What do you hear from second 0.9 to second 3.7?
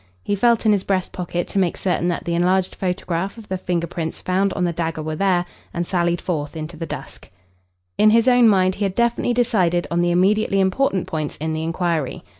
pocket to make certain that the enlarged photograph of the